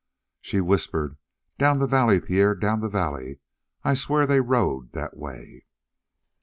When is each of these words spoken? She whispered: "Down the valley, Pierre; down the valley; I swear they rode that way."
She 0.41 0.61
whispered: 0.61 1.15
"Down 1.59 1.77
the 1.77 1.85
valley, 1.85 2.19
Pierre; 2.19 2.55
down 2.55 2.79
the 2.79 2.89
valley; 2.89 3.37
I 3.83 3.93
swear 3.93 4.25
they 4.25 4.39
rode 4.41 4.93
that 4.93 5.15
way." 5.15 5.67